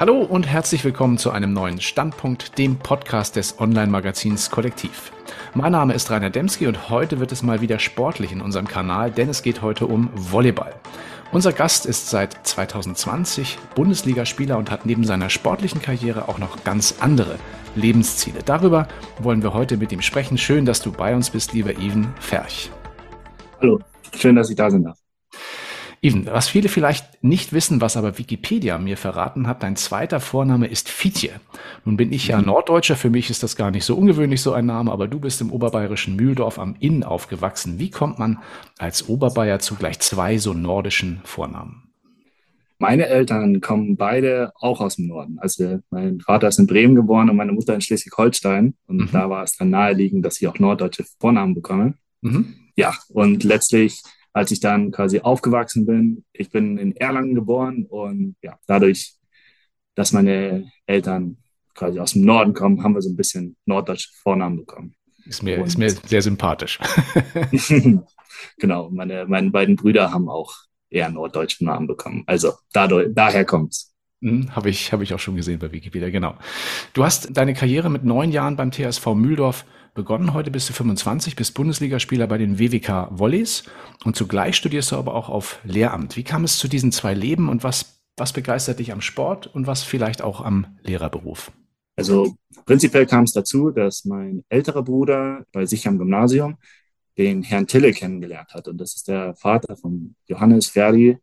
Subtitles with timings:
[0.00, 5.12] Hallo und herzlich willkommen zu einem neuen Standpunkt, dem Podcast des Online-Magazins Kollektiv.
[5.54, 9.12] Mein Name ist Rainer Demski und heute wird es mal wieder sportlich in unserem Kanal,
[9.12, 10.74] denn es geht heute um Volleyball.
[11.30, 16.96] Unser Gast ist seit 2020 Bundesligaspieler und hat neben seiner sportlichen Karriere auch noch ganz
[16.98, 17.38] andere
[17.76, 18.40] Lebensziele.
[18.44, 18.88] Darüber
[19.20, 20.38] wollen wir heute mit ihm sprechen.
[20.38, 22.72] Schön, dass du bei uns bist, lieber Even Ferch.
[23.60, 23.78] Hallo,
[24.12, 25.03] schön, dass ich da sein darf.
[26.04, 30.66] Even, was viele vielleicht nicht wissen, was aber Wikipedia mir verraten hat, dein zweiter Vorname
[30.66, 31.40] ist Fietje.
[31.86, 32.44] Nun bin ich ja mhm.
[32.44, 35.40] Norddeutscher, für mich ist das gar nicht so ungewöhnlich, so ein Name, aber du bist
[35.40, 37.78] im oberbayerischen Mühldorf am Inn aufgewachsen.
[37.78, 38.40] Wie kommt man
[38.76, 41.84] als Oberbayer zu gleich zwei so nordischen Vornamen?
[42.78, 45.38] Meine Eltern kommen beide auch aus dem Norden.
[45.38, 48.74] Also mein Vater ist in Bremen geboren und meine Mutter in Schleswig-Holstein.
[48.86, 49.08] Und mhm.
[49.10, 51.94] da war es dann naheliegend, dass ich auch norddeutsche Vornamen bekomme.
[52.20, 52.56] Mhm.
[52.76, 54.02] Ja, und letztlich
[54.34, 56.24] als ich dann quasi aufgewachsen bin.
[56.32, 59.14] Ich bin in Erlangen geboren und ja, dadurch,
[59.94, 61.38] dass meine Eltern
[61.74, 64.94] quasi aus dem Norden kommen, haben wir so ein bisschen norddeutsche Vornamen bekommen.
[65.24, 66.78] Ist mir, und, ist mir sehr sympathisch.
[68.58, 70.52] genau, meine, meine beiden Brüder haben auch
[70.90, 72.24] eher norddeutsche Namen bekommen.
[72.26, 73.94] Also dadurch, daher kommt's.
[74.20, 76.36] Hm, Habe ich, hab ich auch schon gesehen bei Wikipedia, genau.
[76.92, 79.64] Du hast deine Karriere mit neun Jahren beim TSV Mühldorf
[79.94, 80.34] begonnen.
[80.34, 83.64] Heute bist du 25, bist Bundesligaspieler bei den WWK Volleys
[84.04, 86.16] und zugleich studierst du aber auch auf Lehramt.
[86.16, 89.66] Wie kam es zu diesen zwei Leben und was, was begeistert dich am Sport und
[89.66, 91.52] was vielleicht auch am Lehrerberuf?
[91.96, 92.34] Also
[92.66, 96.56] prinzipiell kam es dazu, dass mein älterer Bruder bei sich am Gymnasium
[97.16, 98.66] den Herrn Tille kennengelernt hat.
[98.66, 101.16] Und das ist der Vater von Johannes Ferdi.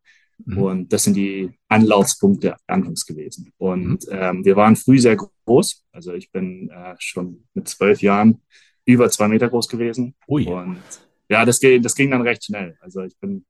[0.46, 0.58] Mhm.
[0.58, 3.52] Und das sind die Anlaufspunkte anfangs gewesen.
[3.58, 4.12] Und mhm.
[4.12, 5.18] ähm, wir waren früh sehr
[5.52, 5.86] groß.
[5.92, 8.42] Also ich bin äh, schon mit zwölf Jahren
[8.86, 10.16] über zwei Meter groß gewesen.
[10.28, 10.48] Ui.
[10.48, 10.82] Und
[11.30, 12.78] ja, das, das ging dann recht schnell.
[12.82, 13.46] Also ich bin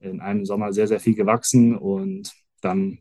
[0.00, 2.98] in einem Sommer sehr, sehr viel gewachsen und dann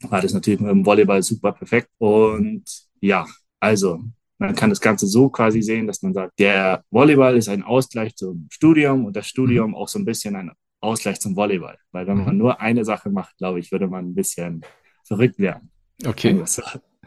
[0.00, 1.88] war das natürlich mit dem Volleyball super perfekt.
[1.98, 2.64] Und
[3.00, 3.26] ja,
[3.60, 4.00] also
[4.38, 8.16] man kann das Ganze so quasi sehen, dass man sagt, der Volleyball ist ein Ausgleich
[8.16, 9.76] zum Studium und das Studium mhm.
[9.76, 11.78] auch so ein bisschen ein Ausgleich zum Volleyball.
[11.92, 12.38] Weil wenn man mhm.
[12.38, 14.62] nur eine Sache macht, glaube ich, würde man ein bisschen
[15.04, 15.70] verrückt werden.
[16.04, 16.34] Okay.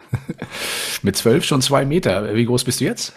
[1.02, 2.36] Mit zwölf schon zwei Meter.
[2.36, 3.14] Wie groß bist du jetzt?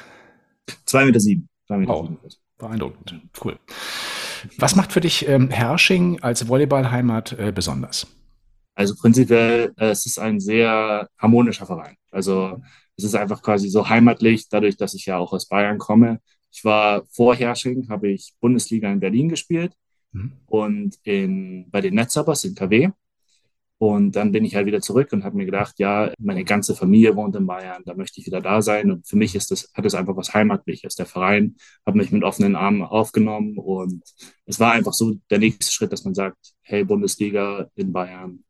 [0.85, 1.49] Zwei Meter sieben.
[1.67, 2.19] Zwei Meter oh, sieben.
[2.59, 3.15] Beeindruckend.
[3.43, 3.59] Cool.
[4.57, 8.07] Was macht für dich ähm, Hersching als Volleyballheimat äh, besonders?
[8.75, 11.97] Also prinzipiell, äh, es ist ein sehr harmonischer Verein.
[12.11, 12.61] Also
[12.97, 16.21] es ist einfach quasi so heimatlich, dadurch, dass ich ja auch aus Bayern komme.
[16.51, 19.73] Ich war vor Hersching, habe ich Bundesliga in Berlin gespielt
[20.13, 20.33] mhm.
[20.47, 22.91] und in, bei den Netzhoppers in KW.
[23.79, 27.15] Und dann bin ich halt wieder zurück und habe mir gedacht, ja, meine ganze Familie
[27.15, 28.91] wohnt in Bayern, da möchte ich wieder da sein.
[28.91, 30.97] Und für mich ist das, hat es einfach was Heimatliches.
[30.97, 31.55] Der Verein
[31.87, 34.03] hat mich mit offenen Armen aufgenommen und
[34.47, 38.43] es war einfach so der nächste Schritt, dass man sagt, hey, Bundesliga in Bayern,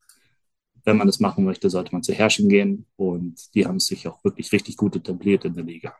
[0.84, 2.86] wenn man das machen möchte, sollte man zu Herrschen gehen.
[2.96, 5.94] Und die haben sich auch wirklich richtig gut etabliert in der Liga.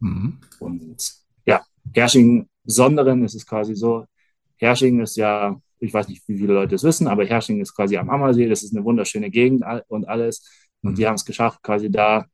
[0.00, 0.38] Mhm.
[0.60, 1.14] Und
[1.46, 1.64] ja,
[1.94, 4.04] Hersching Besonderen ist es quasi so,
[4.56, 7.96] Hersching ist ja ich weiß nicht, wie viele Leute es wissen, aber Hersching ist quasi
[7.96, 10.66] am Ammersee, das ist eine wunderschöne Gegend und alles.
[10.82, 10.94] Und mhm.
[10.96, 12.26] die haben es geschafft, quasi da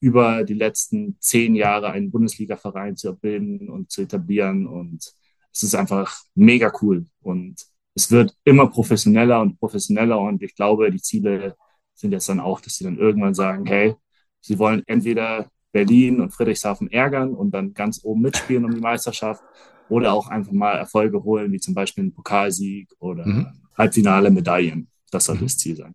[0.00, 4.66] über die letzten zehn Jahre einen Bundesliga-Verein zu bilden und zu etablieren.
[4.66, 5.12] Und
[5.52, 7.06] es ist einfach mega cool.
[7.20, 10.18] Und es wird immer professioneller und professioneller.
[10.18, 11.56] Und ich glaube, die Ziele
[11.94, 13.94] sind jetzt dann auch, dass sie dann irgendwann sagen, hey,
[14.40, 19.42] sie wollen entweder Berlin und Friedrichshafen ärgern und dann ganz oben mitspielen um die Meisterschaft
[19.90, 23.46] oder auch einfach mal Erfolge holen, wie zum Beispiel einen Pokalsieg oder mhm.
[23.76, 24.88] Halbfinale Medaillen.
[25.10, 25.42] Das soll mhm.
[25.42, 25.94] das Ziel sein.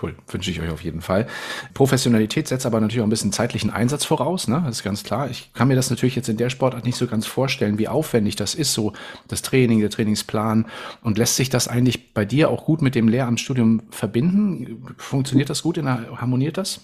[0.00, 1.28] Cool, wünsche ich euch auf jeden Fall.
[1.72, 4.60] Professionalität setzt aber natürlich auch ein bisschen zeitlichen Einsatz voraus, ne?
[4.66, 5.30] Das ist ganz klar.
[5.30, 8.34] Ich kann mir das natürlich jetzt in der Sportart nicht so ganz vorstellen, wie aufwendig
[8.34, 8.92] das ist, so
[9.28, 10.66] das Training, der Trainingsplan.
[11.02, 14.84] Und lässt sich das eigentlich bei dir auch gut mit dem Lehramtsstudium verbinden?
[14.96, 15.78] Funktioniert das gut?
[15.78, 16.80] harmoniert das?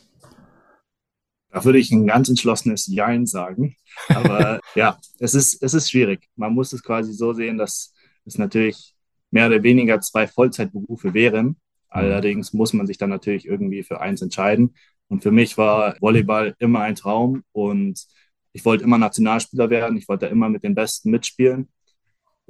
[1.51, 3.77] Da würde ich ein ganz entschlossenes Jein sagen.
[4.09, 6.29] Aber ja, es ist, es ist schwierig.
[6.37, 7.93] Man muss es quasi so sehen, dass
[8.25, 8.95] es natürlich
[9.31, 11.47] mehr oder weniger zwei Vollzeitberufe wären.
[11.47, 11.57] Mhm.
[11.89, 14.75] Allerdings muss man sich dann natürlich irgendwie für eins entscheiden.
[15.09, 18.07] Und für mich war Volleyball immer ein Traum und
[18.53, 19.97] ich wollte immer Nationalspieler werden.
[19.97, 21.69] Ich wollte immer mit den Besten mitspielen.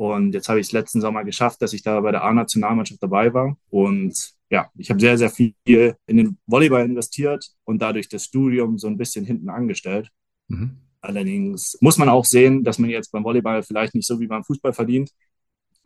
[0.01, 3.35] Und jetzt habe ich es letzten Sommer geschafft, dass ich da bei der A-Nationalmannschaft dabei
[3.35, 3.59] war.
[3.69, 8.79] Und ja, ich habe sehr, sehr viel in den Volleyball investiert und dadurch das Studium
[8.79, 10.09] so ein bisschen hinten angestellt.
[10.49, 10.79] Mhm.
[11.03, 14.43] Allerdings muss man auch sehen, dass man jetzt beim Volleyball vielleicht nicht so wie beim
[14.43, 15.11] Fußball verdient,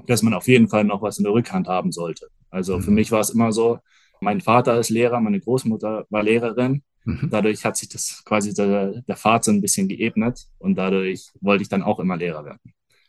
[0.06, 2.28] dass man auf jeden Fall noch was in der Rückhand haben sollte.
[2.50, 2.82] Also mhm.
[2.82, 3.80] für mich war es immer so,
[4.20, 6.84] mein Vater ist Lehrer, meine Großmutter war Lehrerin.
[7.04, 7.30] Mhm.
[7.32, 11.62] Dadurch hat sich das quasi der, der Pfad so ein bisschen geebnet und dadurch wollte
[11.62, 12.60] ich dann auch immer Lehrer werden.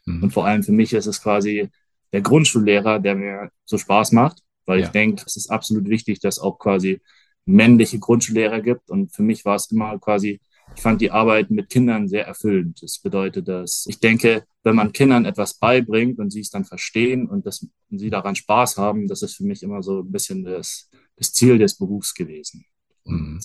[0.05, 0.23] Mhm.
[0.23, 1.69] Und vor allem für mich ist es quasi
[2.13, 4.85] der Grundschullehrer, der mir so Spaß macht weil ja.
[4.85, 7.01] ich denke, es ist absolut wichtig, dass auch quasi
[7.45, 8.89] männliche Grundschullehrer gibt.
[8.89, 10.41] Und für mich war es immer quasi,
[10.75, 12.81] ich fand die Arbeit mit Kindern sehr erfüllend.
[12.81, 17.27] Das bedeutet, dass ich denke, wenn man Kindern etwas beibringt und sie es dann verstehen
[17.27, 20.43] und, das, und sie daran Spaß haben, das ist für mich immer so ein bisschen
[20.43, 22.65] das, das Ziel des Berufs gewesen.
[23.05, 23.39] Mhm.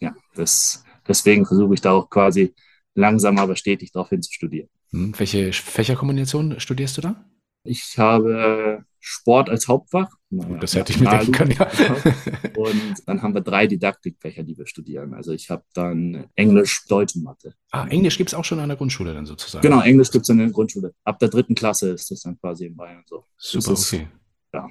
[0.00, 2.52] Ja, das, deswegen versuche ich da auch quasi
[2.94, 4.68] langsam aber stetig darauf hin zu studieren.
[4.90, 5.14] Mhm.
[5.18, 7.24] Welche Fächerkombination studierst du da?
[7.64, 10.08] Ich habe Sport als Hauptfach.
[10.30, 11.66] Naja, das hätte ich mir denken können, ja.
[12.56, 15.14] Und dann haben wir drei Didaktikfächer, die wir studieren.
[15.14, 17.54] Also ich habe dann Englisch, Deutsch und Mathe.
[17.70, 19.62] Ah, Englisch gibt es auch schon an der Grundschule dann sozusagen?
[19.62, 20.94] Genau, Englisch gibt es in der Grundschule.
[21.04, 23.24] Ab der dritten Klasse ist das dann quasi in Bayern so.
[23.36, 24.08] Super, ist, okay.
[24.54, 24.68] Ja.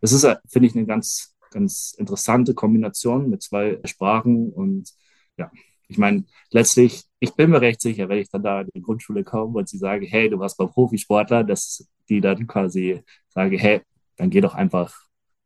[0.00, 4.90] Das ist, finde ich, eine ganz, ganz interessante Kombination mit zwei Sprachen und
[5.36, 5.50] ja,
[5.90, 9.24] ich meine, letztlich, ich bin mir recht sicher, wenn ich dann da in die Grundschule
[9.24, 13.80] komme und sie sagen, hey, du warst beim Profisportler, dass die dann quasi sagen, hey,
[14.16, 14.94] dann geh doch einfach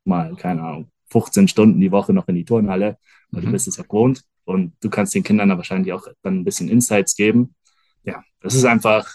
[0.05, 2.99] mal, keine Ahnung, 15 Stunden die Woche noch in die Turnhalle,
[3.31, 3.47] weil mhm.
[3.47, 6.45] du bist es ja gewohnt und du kannst den Kindern da wahrscheinlich auch dann ein
[6.45, 7.55] bisschen Insights geben.
[8.03, 9.11] Ja, das ist einfach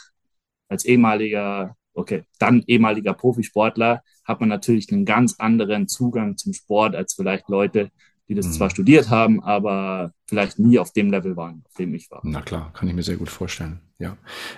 [0.67, 6.95] als ehemaliger, okay, dann ehemaliger Profisportler hat man natürlich einen ganz anderen Zugang zum Sport
[6.95, 7.91] als vielleicht Leute,
[8.29, 8.51] die das mhm.
[8.51, 12.21] zwar studiert haben, aber vielleicht nie auf dem Level waren, auf dem ich war.
[12.23, 13.79] Na klar, kann ich mir sehr gut vorstellen.
[13.97, 14.15] Ja.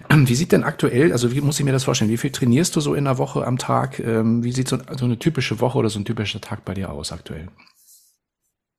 [0.10, 2.12] Wie sieht denn aktuell, also wie muss ich mir das vorstellen?
[2.12, 4.00] Wie viel trainierst du so in der Woche am Tag?
[4.00, 6.92] Ähm, wie sieht so, so eine typische Woche oder so ein typischer Tag bei dir
[6.92, 7.48] aus aktuell?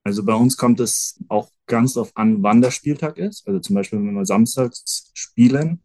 [0.05, 3.47] Also bei uns kommt es auch ganz darauf an, wann der Spieltag ist.
[3.49, 5.81] Also zum Beispiel, wenn wir samstags spielen,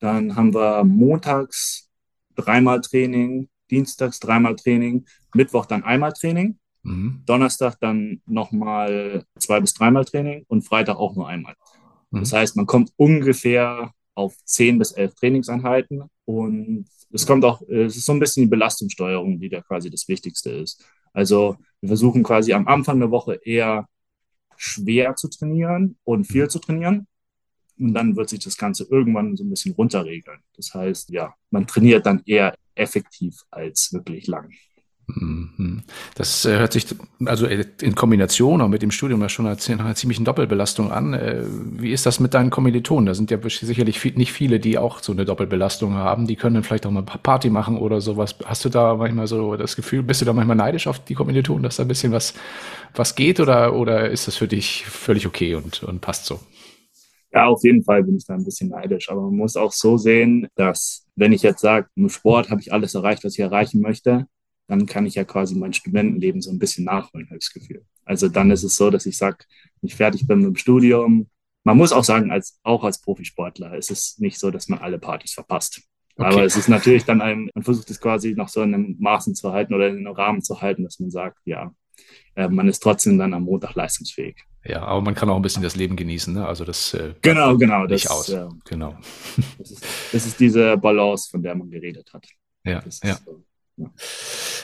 [0.00, 1.88] dann haben wir montags
[2.34, 6.58] dreimal Training, dienstags dreimal Training, Mittwoch dann einmal Training.
[6.82, 7.22] Mhm.
[7.26, 11.54] Donnerstag dann nochmal zwei bis dreimal Training und Freitag auch nur einmal.
[12.10, 12.20] Mhm.
[12.20, 17.96] Das heißt, man kommt ungefähr auf zehn bis elf Trainingseinheiten und es kommt auch, es
[17.96, 20.84] ist so ein bisschen die Belastungssteuerung, die da quasi das Wichtigste ist.
[21.12, 23.86] Also wir versuchen quasi am Anfang der Woche eher
[24.56, 26.50] schwer zu trainieren und viel mhm.
[26.50, 27.06] zu trainieren.
[27.78, 30.40] Und dann wird sich das Ganze irgendwann so ein bisschen runterregeln.
[30.56, 34.50] Das heißt, ja, man trainiert dann eher effektiv als wirklich lang.
[35.08, 35.84] Mhm.
[36.16, 36.86] Das äh, hört sich
[37.24, 41.14] also äh, in Kombination auch mit dem Studium ja schon als einer ziemlichen Doppelbelastung an.
[41.14, 43.06] Äh, wie ist das mit deinen Kommilitonen?
[43.06, 46.26] Da sind ja sicherlich nicht viele, die auch so eine Doppelbelastung haben.
[46.26, 48.36] Die können dann vielleicht auch mal Party machen oder sowas.
[48.44, 51.62] Hast du da manchmal so das Gefühl, bist du da manchmal neidisch auf die Kommilitonen,
[51.62, 52.34] dass da ein bisschen was,
[52.94, 56.38] was geht oder, oder ist das für dich völlig okay und, und passt so?
[57.32, 59.10] Ja, auf jeden Fall bin ich da ein bisschen neidisch.
[59.10, 62.74] Aber man muss auch so sehen, dass wenn ich jetzt sage, im Sport habe ich
[62.74, 64.26] alles erreicht, was ich erreichen möchte,
[64.68, 67.84] dann kann ich ja quasi mein Studentenleben so ein bisschen nachholen, habe ich das Gefühl.
[68.04, 69.38] Also dann ist es so, dass ich sage,
[69.82, 71.28] ich fertig bin mit dem Studium,
[71.64, 74.98] man muss auch sagen, als, auch als Profisportler ist es nicht so, dass man alle
[74.98, 75.82] Partys verpasst.
[76.16, 76.26] Okay.
[76.26, 79.34] Aber es ist natürlich dann ein, man versucht es quasi noch so in einem Maßen
[79.34, 81.72] zu halten oder in einem Rahmen zu halten, dass man sagt, ja,
[82.34, 84.36] äh, man ist trotzdem dann am Montag leistungsfähig.
[84.64, 86.46] Ja, aber man kann auch ein bisschen das Leben genießen, ne?
[86.46, 88.28] Also das äh, genau, genau, nicht das, aus.
[88.30, 88.96] Äh, genau.
[89.58, 92.26] Das ist, das ist diese Balance, von der man geredet hat.
[92.64, 93.18] Ja, ja.
[93.24, 93.44] So.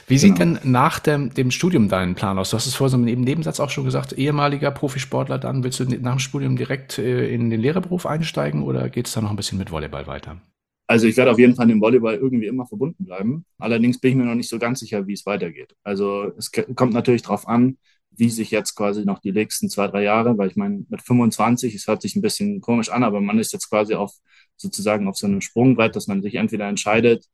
[0.07, 0.59] Wie sieht genau.
[0.59, 2.51] denn nach dem, dem Studium dein Plan aus?
[2.51, 5.85] Du hast es vorhin so im Nebensatz auch schon gesagt, ehemaliger Profisportler, dann willst du
[5.85, 9.37] nach dem Studium direkt äh, in den Lehrerberuf einsteigen oder geht es da noch ein
[9.37, 10.41] bisschen mit Volleyball weiter?
[10.87, 13.47] Also ich werde auf jeden Fall dem Volleyball irgendwie immer verbunden bleiben.
[13.59, 15.75] Allerdings bin ich mir noch nicht so ganz sicher, wie es weitergeht.
[15.83, 17.79] Also es kommt natürlich darauf an,
[18.11, 21.75] wie sich jetzt quasi noch die nächsten zwei, drei Jahre, weil ich meine, mit 25,
[21.75, 24.13] es hört sich ein bisschen komisch an, aber man ist jetzt quasi auf
[24.57, 27.27] sozusagen auf so einem Sprungbrett, dass man sich entweder entscheidet,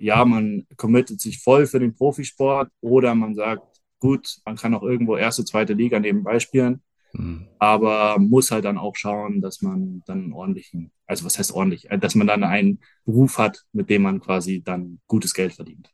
[0.00, 3.62] ja, man committet sich voll für den Profisport oder man sagt,
[3.98, 7.46] gut, man kann auch irgendwo erste, zweite Liga nebenbei spielen, mhm.
[7.58, 11.90] aber muss halt dann auch schauen, dass man dann einen ordentlichen, also was heißt ordentlich,
[11.90, 15.90] äh, dass man dann einen Beruf hat, mit dem man quasi dann gutes Geld verdient.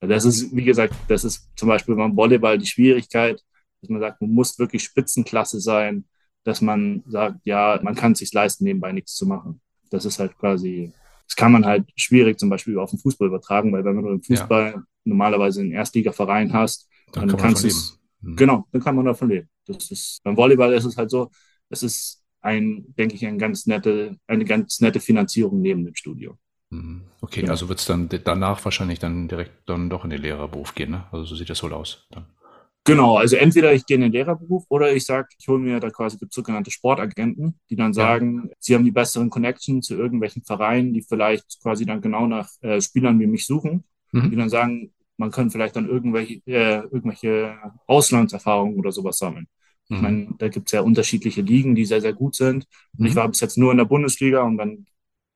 [0.00, 3.42] Das ist, wie gesagt, das ist zum Beispiel beim Volleyball die Schwierigkeit,
[3.82, 6.06] dass man sagt, man muss wirklich Spitzenklasse sein,
[6.44, 9.60] dass man sagt, ja, man kann es sich leisten, nebenbei nichts zu machen.
[9.90, 10.94] Das ist halt quasi
[11.30, 14.22] das kann man halt schwierig zum Beispiel auf den Fußball übertragen, weil wenn du im
[14.22, 14.82] Fußball ja.
[15.04, 18.34] normalerweise einen Erstligaverein hast, dann, dann kann kannst du es, mhm.
[18.34, 19.48] genau, dann kann man davon leben.
[19.64, 21.30] Das ist, beim Volleyball ist es halt so,
[21.68, 26.36] es ist ein, denke ich, ein ganz nette, eine ganz nette Finanzierung neben dem Studio.
[26.70, 27.02] Mhm.
[27.20, 27.50] Okay, ja.
[27.50, 31.06] also wird es dann danach wahrscheinlich dann direkt dann doch in den Lehrerberuf gehen, ne?
[31.12, 32.08] Also so sieht das wohl aus.
[32.10, 32.26] Dann.
[32.84, 35.90] Genau, also entweder ich gehe in den Lehrerberuf oder ich sage, ich hole mir da
[35.90, 38.54] quasi gibt sogenannte Sportagenten, die dann sagen, ja.
[38.58, 42.80] sie haben die besseren Connections zu irgendwelchen Vereinen, die vielleicht quasi dann genau nach äh,
[42.80, 44.30] Spielern wie mich suchen, mhm.
[44.30, 49.46] die dann sagen, man kann vielleicht dann irgendwelche, äh, irgendwelche Auslandserfahrungen oder sowas sammeln.
[49.90, 49.96] Mhm.
[49.96, 52.66] Ich meine, da gibt es ja unterschiedliche Ligen, die sehr, sehr gut sind.
[52.94, 53.06] Und mhm.
[53.06, 54.86] ich war bis jetzt nur in der Bundesliga und dann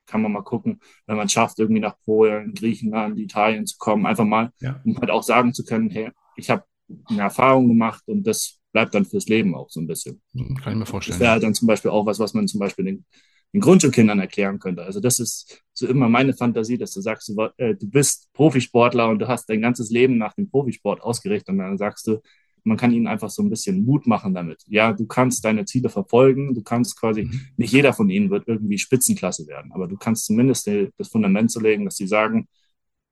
[0.06, 4.06] kann man mal gucken, wenn man es schafft, irgendwie nach Polen, Griechenland, Italien zu kommen,
[4.06, 4.80] einfach mal, ja.
[4.84, 6.64] um halt auch sagen zu können, hey, ich habe
[7.06, 10.20] eine Erfahrung gemacht und das bleibt dann fürs Leben auch so ein bisschen.
[10.34, 11.14] Hm, kann ich mir vorstellen.
[11.14, 13.04] Das wäre halt dann zum Beispiel auch was, was man zum Beispiel den,
[13.52, 14.82] den Grundschulkindern erklären könnte.
[14.82, 19.08] Also das ist so immer meine Fantasie, dass du sagst, du, äh, du bist Profisportler
[19.08, 22.20] und du hast dein ganzes Leben nach dem Profisport ausgerichtet und dann sagst du,
[22.64, 24.64] man kann ihnen einfach so ein bisschen Mut machen damit.
[24.66, 27.40] Ja, du kannst deine Ziele verfolgen, du kannst quasi, mhm.
[27.56, 31.60] nicht jeder von ihnen wird irgendwie Spitzenklasse werden, aber du kannst zumindest das Fundament zu
[31.60, 32.48] legen, dass sie sagen,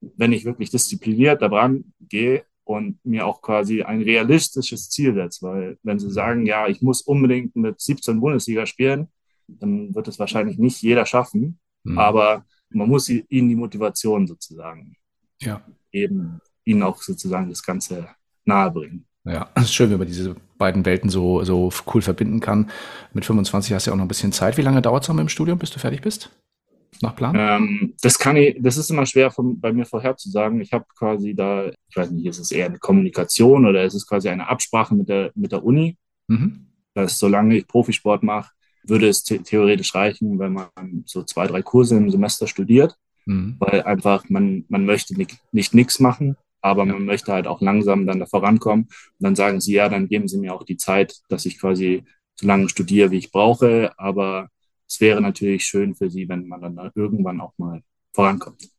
[0.01, 5.77] wenn ich wirklich diszipliniert daran gehe und mir auch quasi ein realistisches Ziel setze, weil
[5.83, 9.07] wenn sie sagen, ja, ich muss unbedingt mit 17 Bundesliga spielen,
[9.47, 11.97] dann wird es wahrscheinlich nicht jeder schaffen, mhm.
[11.97, 14.95] aber man muss ihnen die Motivation sozusagen
[15.41, 15.61] ja.
[15.91, 18.07] eben ihnen auch sozusagen das Ganze
[18.45, 19.05] nahebringen.
[19.25, 22.69] Ja, es ist schön, wenn man diese beiden Welten so, so cool verbinden kann.
[23.13, 24.57] Mit 25 hast du ja auch noch ein bisschen Zeit.
[24.57, 26.29] Wie lange dauert es noch mit dem Studium, bis du fertig bist?
[27.03, 27.35] Nach Plan?
[27.37, 30.61] Ähm, das kann ich, das ist immer schwer von, bei mir vorherzusagen.
[30.61, 34.07] Ich habe quasi da, ich weiß nicht, ist es eher eine Kommunikation oder ist es
[34.07, 35.97] quasi eine Absprache mit der, mit der Uni?
[36.29, 36.67] Mhm.
[36.93, 38.51] Dass solange ich Profisport mache,
[38.85, 40.69] würde es theoretisch reichen, wenn man
[41.05, 42.95] so zwei, drei Kurse im Semester studiert,
[43.25, 43.57] mhm.
[43.59, 48.07] weil einfach man, man möchte nicht, nicht nichts machen, aber man möchte halt auch langsam
[48.07, 48.85] dann da vorankommen.
[48.85, 52.05] Und dann sagen sie, ja, dann geben sie mir auch die Zeit, dass ich quasi
[52.39, 53.91] so lange studiere, wie ich brauche.
[53.97, 54.47] Aber
[54.93, 57.81] es wäre natürlich schön für sie, wenn man dann da irgendwann auch mal
[58.13, 58.69] vorankommt.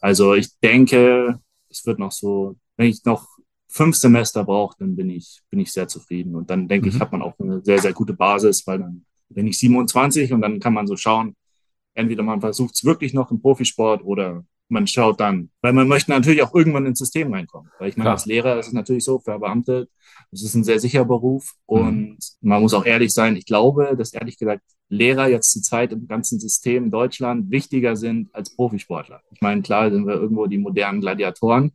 [0.00, 1.38] Also ich denke,
[1.70, 3.28] es wird noch so, wenn ich noch
[3.68, 6.34] fünf Semester brauche, dann bin ich, bin ich sehr zufrieden.
[6.34, 6.94] Und dann denke mhm.
[6.94, 10.40] ich, hat man auch eine sehr, sehr gute Basis, weil dann bin ich 27 und
[10.40, 11.36] dann kann man so schauen,
[11.94, 16.10] entweder man versucht es wirklich noch im Profisport oder man schaut dann, weil man möchte
[16.10, 17.70] natürlich auch irgendwann ins System reinkommen.
[17.78, 18.14] Weil ich meine, Klar.
[18.14, 19.88] als Lehrer ist es natürlich so, für Beamte,
[20.30, 21.76] das ist ein sehr sicherer Beruf mhm.
[21.76, 22.08] und
[22.40, 22.48] mhm.
[22.48, 23.36] man muss auch ehrlich sein.
[23.36, 27.96] Ich glaube, dass ehrlich gesagt Lehrer jetzt zur Zeit im ganzen System in Deutschland wichtiger
[27.96, 29.22] sind als Profisportler.
[29.32, 31.72] Ich meine, klar sind wir irgendwo die modernen Gladiatoren,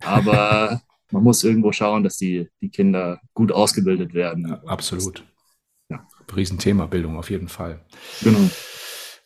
[0.00, 0.80] aber
[1.10, 4.46] man muss irgendwo schauen, dass die, die Kinder gut ausgebildet werden.
[4.46, 5.24] Ja, absolut.
[5.88, 6.06] Ja.
[6.34, 7.80] Riesenthema Bildung auf jeden Fall.
[8.22, 8.48] Genau.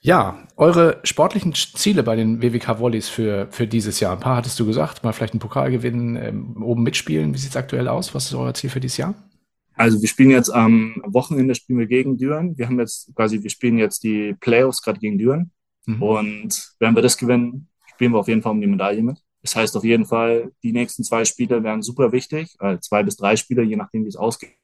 [0.06, 4.12] Ja, eure sportlichen Ziele bei den WWK Volleys für, für dieses Jahr.
[4.12, 7.34] Ein paar hattest du gesagt, mal vielleicht einen Pokal gewinnen, ähm, oben mitspielen.
[7.34, 8.14] Wie sieht es aktuell aus?
[8.14, 9.16] Was ist euer Ziel für dieses Jahr?
[9.74, 12.56] Also wir spielen jetzt am Wochenende spielen wir gegen Düren.
[12.56, 15.50] Wir haben jetzt quasi, wir spielen jetzt die Playoffs gerade gegen Düren.
[15.86, 16.00] Mhm.
[16.00, 19.18] Und wenn wir das gewinnen, spielen wir auf jeden Fall um die Medaille mit.
[19.42, 23.16] Das heißt auf jeden Fall, die nächsten zwei Spiele werden super wichtig, also zwei bis
[23.16, 24.54] drei Spiele, je nachdem, wie es ausgeht.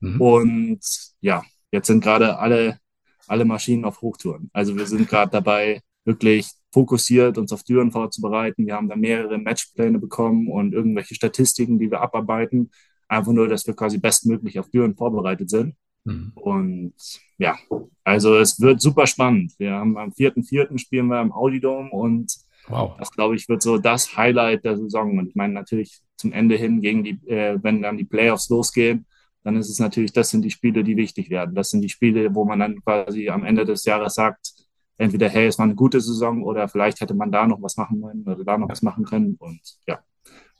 [0.00, 0.20] Mhm.
[0.20, 0.80] Und
[1.22, 1.42] ja,
[1.72, 2.79] jetzt sind gerade alle
[3.30, 4.50] alle Maschinen auf Hochtouren.
[4.52, 8.66] Also wir sind gerade dabei, wirklich fokussiert uns auf Türen vorzubereiten.
[8.66, 12.70] Wir haben da mehrere Matchpläne bekommen und irgendwelche Statistiken, die wir abarbeiten.
[13.08, 15.74] Einfach nur, dass wir quasi bestmöglich auf Türen vorbereitet sind.
[16.04, 16.32] Mhm.
[16.34, 16.94] Und
[17.38, 17.56] ja,
[18.04, 19.52] also es wird super spannend.
[19.58, 20.78] Wir haben am 4.4.
[20.78, 22.32] spielen wir im Audidome und
[22.68, 22.96] wow.
[22.98, 25.18] das, glaube ich, wird so das Highlight der Saison.
[25.18, 29.06] Und ich meine natürlich zum Ende hin, gegen die, äh, wenn dann die Playoffs losgehen,
[29.42, 31.54] dann ist es natürlich, das sind die Spiele, die wichtig werden.
[31.54, 34.52] Das sind die Spiele, wo man dann quasi am Ende des Jahres sagt,
[34.98, 38.02] entweder, hey, es war eine gute Saison oder vielleicht hätte man da noch was machen
[38.02, 39.36] können oder da noch was machen können.
[39.38, 40.00] Und ja,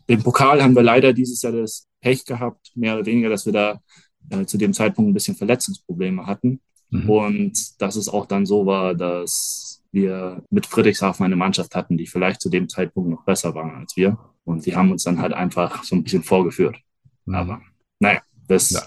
[0.08, 3.52] den Pokal haben wir leider dieses Jahr das Pech gehabt, mehr oder weniger, dass wir
[3.52, 3.80] da
[4.30, 6.60] äh, zu dem Zeitpunkt ein bisschen Verletzungsprobleme hatten.
[6.88, 7.10] Mhm.
[7.10, 12.06] Und dass es auch dann so war, dass wir mit Friedrichshafen eine Mannschaft hatten, die
[12.06, 14.18] vielleicht zu dem Zeitpunkt noch besser waren als wir.
[14.44, 16.78] Und die haben uns dann halt einfach so ein bisschen vorgeführt.
[17.26, 17.34] Mhm.
[17.34, 17.60] Aber
[17.98, 18.82] naja, das ja.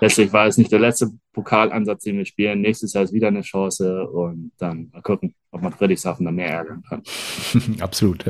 [0.00, 2.60] letztlich war es nicht der letzte Pokalansatz, den wir spielen.
[2.60, 6.48] Nächstes Jahr ist wieder eine Chance und dann mal gucken, ob man Friedrichshafen dann mehr
[6.48, 7.02] ärgern kann.
[7.80, 8.24] Absolut.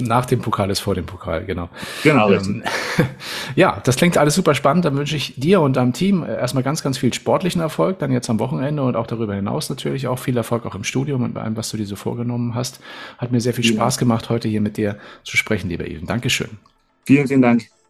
[0.00, 1.70] Nach dem Pokal ist vor dem Pokal, genau.
[2.02, 2.30] Genau.
[2.30, 2.62] Ähm,
[3.56, 4.84] ja, das klingt alles super spannend.
[4.84, 8.28] Dann wünsche ich dir und deinem Team erstmal ganz, ganz viel sportlichen Erfolg, dann jetzt
[8.28, 11.42] am Wochenende und auch darüber hinaus natürlich auch viel Erfolg auch im Studium und bei
[11.42, 12.80] allem, was du dir so vorgenommen hast.
[13.18, 16.06] Hat mir sehr viel Spaß gemacht, heute hier mit dir zu sprechen, lieber Even.
[16.06, 16.58] Dankeschön.
[17.04, 17.81] Vielen, vielen Dank.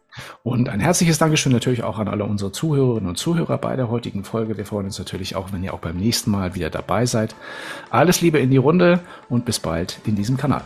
[0.43, 4.23] Und ein herzliches Dankeschön natürlich auch an alle unsere Zuhörerinnen und Zuhörer bei der heutigen
[4.23, 4.57] Folge.
[4.57, 7.35] Wir freuen uns natürlich auch, wenn ihr auch beim nächsten Mal wieder dabei seid.
[7.89, 10.63] Alles Liebe in die Runde und bis bald in diesem Kanal.